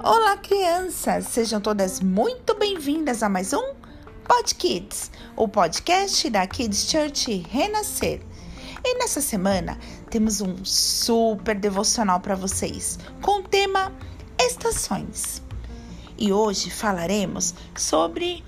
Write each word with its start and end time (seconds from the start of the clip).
Olá, 0.00 0.36
crianças! 0.38 1.26
Sejam 1.26 1.60
todas 1.60 2.00
muito 2.00 2.58
bem-vindas 2.58 3.22
a 3.22 3.28
mais 3.28 3.52
um 3.52 3.74
Pod 4.26 4.54
Kids, 4.54 5.12
o 5.36 5.46
podcast 5.46 6.28
da 6.30 6.46
Kids 6.46 6.90
Church 6.90 7.44
Renascer. 7.48 8.20
E 8.82 8.98
nessa 8.98 9.20
semana 9.20 9.78
temos 10.10 10.40
um 10.40 10.64
super 10.64 11.54
devocional 11.54 12.18
para 12.20 12.34
vocês 12.34 12.98
com 13.20 13.40
o 13.40 13.42
tema 13.42 13.92
Estações. 14.40 15.42
E 16.18 16.32
hoje 16.32 16.70
falaremos 16.70 17.54
sobre 17.76 18.42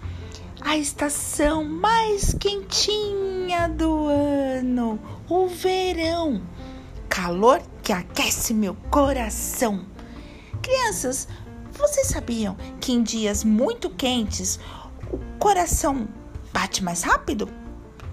a 0.62 0.76
estação 0.76 1.62
mais 1.62 2.34
quentinha 2.34 3.68
do 3.68 4.08
ano, 4.08 4.98
o 5.28 5.46
verão. 5.46 6.42
Calor 7.08 7.62
que 7.82 7.92
aquece 7.92 8.52
meu 8.54 8.74
coração. 8.90 9.93
Crianças, 10.64 11.28
vocês 11.72 12.06
sabiam 12.06 12.56
que 12.80 12.90
em 12.90 13.02
dias 13.02 13.44
muito 13.44 13.90
quentes 13.90 14.58
o 15.12 15.18
coração 15.38 16.08
bate 16.54 16.82
mais 16.82 17.02
rápido? 17.02 17.50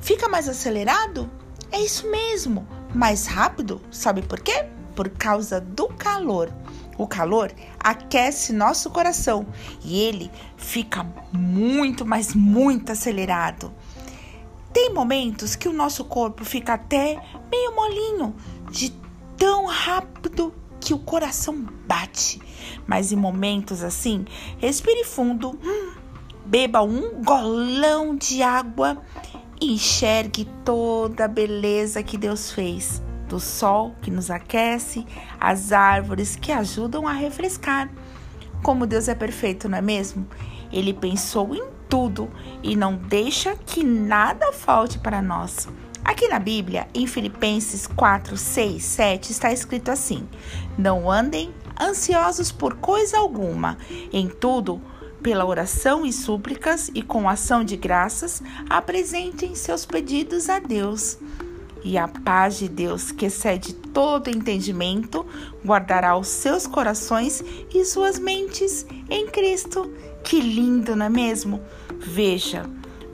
Fica 0.02 0.28
mais 0.28 0.50
acelerado? 0.50 1.32
É 1.72 1.80
isso 1.80 2.12
mesmo, 2.12 2.68
mais 2.94 3.26
rápido. 3.26 3.82
Sabe 3.90 4.22
por 4.22 4.42
quê? 4.42 4.66
Por 4.94 5.08
causa 5.12 5.62
do 5.62 5.88
calor. 5.88 6.54
O 6.98 7.08
calor 7.08 7.54
aquece 7.80 8.52
nosso 8.52 8.90
coração 8.90 9.48
e 9.82 10.02
ele 10.02 10.30
fica 10.58 11.08
muito, 11.32 12.06
mas 12.06 12.36
muito 12.36 12.92
acelerado. 12.92 13.74
Tem 14.74 14.94
momentos 14.94 15.56
que 15.56 15.70
o 15.70 15.74
nosso 15.74 16.04
corpo 16.04 16.44
fica 16.44 16.74
até 16.74 17.18
meio 17.50 17.74
molinho 17.74 18.36
de 18.70 18.90
tão 19.38 19.68
rápido 19.68 20.54
que 20.82 20.94
o 20.94 21.00
coração 21.00 21.66
bate. 21.88 22.42
Mas 22.88 23.12
em 23.12 23.16
momentos 23.16 23.84
assim, 23.84 24.26
respire 24.58 25.06
fundo, 25.06 25.58
hum, 25.64 25.94
beba 26.46 26.82
um 26.82 27.24
golão 27.24 28.16
de 28.16 28.42
água 28.42 29.02
e 29.62 29.74
enxergue 29.74 30.46
toda 30.66 31.26
a 31.26 31.30
beleza 31.30 32.04
que 32.04 32.18
Deus 32.18 32.52
fez. 32.52 33.02
Do 33.30 33.40
sol 33.40 33.96
que 34.02 34.12
nos 34.12 34.30
aquece, 34.30 35.06
as 35.40 35.72
árvores 35.72 36.36
que 36.36 36.52
ajudam 36.52 37.08
a 37.08 37.14
refrescar. 37.14 37.90
Como 38.62 38.86
Deus 38.86 39.08
é 39.08 39.16
perfeito, 39.16 39.70
não 39.70 39.78
é 39.78 39.82
mesmo? 39.82 40.28
Ele 40.72 40.94
pensou 40.94 41.56
em 41.56 41.64
tudo 41.88 42.30
e 42.62 42.76
não 42.76 42.96
deixa 42.96 43.56
que 43.56 43.84
nada 43.84 44.52
falte 44.52 45.00
para 45.00 45.22
nós. 45.22 45.68
Aqui 46.12 46.28
na 46.28 46.40
Bíblia, 46.40 46.90
em 46.94 47.08
Filipenses 47.08 47.88
4, 47.88 48.36
6, 48.36 48.84
7, 48.84 49.32
está 49.32 49.54
escrito 49.54 49.92
assim: 49.92 50.28
Não 50.78 51.10
andem 51.10 51.54
ansiosos 51.80 52.52
por 52.52 52.76
coisa 52.76 53.18
alguma, 53.18 53.78
em 54.12 54.28
tudo, 54.28 54.82
pela 55.24 55.46
oração 55.46 56.06
e 56.06 56.12
súplicas 56.12 56.92
e 56.94 57.02
com 57.02 57.30
ação 57.30 57.64
de 57.64 57.78
graças, 57.78 58.44
apresentem 58.70 59.56
seus 59.56 59.86
pedidos 59.86 60.50
a 60.50 60.60
Deus. 60.60 61.18
E 61.82 61.98
a 61.98 62.10
paz 62.10 62.58
de 62.60 62.68
Deus, 62.68 63.14
que 63.14 63.28
excede 63.28 63.72
todo 63.72 64.30
entendimento, 64.30 65.26
guardará 65.66 66.18
os 66.18 66.28
seus 66.28 66.68
corações 66.68 67.42
e 67.74 67.86
suas 67.86 68.20
mentes 68.20 68.86
em 69.10 69.28
Cristo. 69.28 69.90
Que 70.26 70.42
lindo, 70.42 70.94
não 70.94 71.06
é 71.06 71.10
mesmo? 71.10 71.62
Veja, 71.98 72.70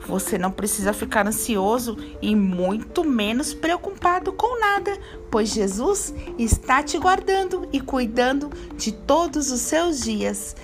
você 0.08 0.38
não 0.38 0.50
precisa 0.50 0.94
ficar 0.94 1.26
ansioso 1.26 1.98
e 2.22 2.34
muito 2.34 3.04
menos 3.04 3.52
preocupado 3.52 4.32
com 4.32 4.58
nada, 4.58 4.98
pois 5.30 5.50
Jesus 5.50 6.14
está 6.38 6.82
te 6.82 6.98
guardando 6.98 7.68
e 7.74 7.78
cuidando 7.78 8.48
de 8.74 8.90
todos 8.90 9.50
os 9.50 9.60
seus 9.60 10.00
dias. 10.00 10.56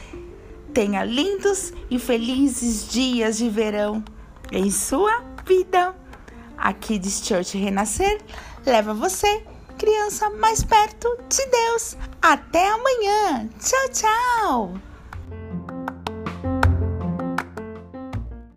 Tenha 0.73 1.05
lindos 1.05 1.75
e 1.91 1.99
felizes 1.99 2.89
dias 2.89 3.37
de 3.37 3.51
verão 3.51 4.03
em 4.51 4.71
sua 4.71 5.23
vida. 5.47 5.95
Aqui 6.57 6.99
de 6.99 7.11
Church 7.11 7.59
Renascer 7.59 8.23
leva 8.65 8.95
você, 8.95 9.45
criança, 9.77 10.31
mais 10.31 10.65
perto 10.65 11.19
de 11.29 11.47
Deus. 11.47 11.99
Até 12.23 12.67
amanhã. 12.71 13.47
Tchau, 13.61 13.89
tchau. 13.93 14.94